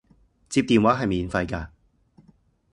[0.49, 1.67] 接電話係免費㗎